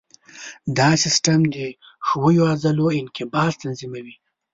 دا 0.77 0.89
سیستم 1.03 1.39
د 1.55 1.57
ښویو 2.07 2.43
عضلو 2.51 2.85
انقباض 2.99 3.51
تنظیموي. 3.61 4.15